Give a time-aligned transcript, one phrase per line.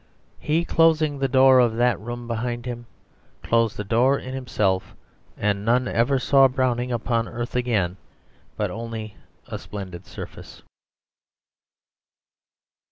[0.39, 2.87] He, closing the door of that room behind him,
[3.43, 4.95] closed a door in himself,
[5.37, 7.97] and none ever saw Browning upon earth again
[8.57, 10.63] but only a splendid surface.